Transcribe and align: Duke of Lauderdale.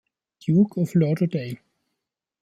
Duke 0.39 0.77
of 0.79 0.95
Lauderdale. 0.95 1.59